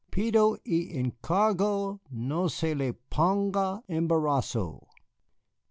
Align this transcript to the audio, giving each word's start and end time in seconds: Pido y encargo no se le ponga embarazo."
Pido 0.11 0.57
y 0.63 0.97
encargo 0.97 2.01
no 2.09 2.49
se 2.49 2.73
le 2.73 2.93
ponga 2.93 3.83
embarazo." 3.87 4.87